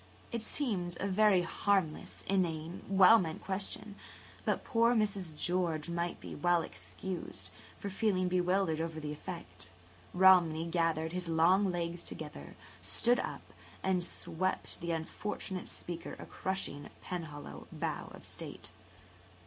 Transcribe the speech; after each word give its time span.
It 0.31 0.41
seemed 0.41 0.97
a 0.99 1.07
very 1.07 1.43
harmless, 1.43 2.23
inane, 2.27 2.81
well 2.87 3.19
meant 3.19 3.43
question. 3.43 3.97
Poor 4.63 4.95
Mrs. 4.95 5.35
George 5.35 5.91
might 5.91 6.17
well 6.41 6.61
be 6.61 6.65
excused 6.65 7.51
for 7.77 7.91
feeling 7.91 8.27
bewildered 8.27 8.81
over 8.81 8.99
the 8.99 9.11
effect. 9.11 9.69
Romney 10.15 10.65
gathered 10.65 11.11
his 11.11 11.27
long 11.27 11.71
legs 11.71 12.03
together, 12.03 12.55
stood 12.81 13.19
[Page 13.19 13.25
139] 13.25 13.35
up, 13.35 13.55
and 13.83 14.03
swept 14.03 14.81
the 14.81 14.89
unfortunate 14.91 15.69
speaker 15.69 16.15
a 16.17 16.25
crushing 16.25 16.89
Penhallow 17.03 17.67
bow 17.71 18.07
of 18.11 18.25
state. 18.25 18.71